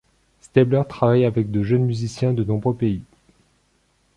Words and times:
Stäbler 0.41 0.81
travaille 0.89 1.25
avec 1.25 1.51
de 1.51 1.61
jeunes 1.61 1.85
musiciens 1.85 2.33
de 2.33 2.43
nombreux 2.43 2.73
pays. 2.75 3.03